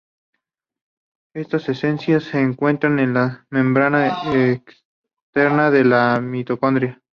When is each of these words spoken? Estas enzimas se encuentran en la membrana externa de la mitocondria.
Estas 1.35 1.69
enzimas 1.83 2.23
se 2.23 2.39
encuentran 2.39 2.97
en 2.97 3.13
la 3.13 3.45
membrana 3.51 4.07
externa 4.07 5.69
de 5.69 5.85
la 5.85 6.19
mitocondria. 6.19 6.99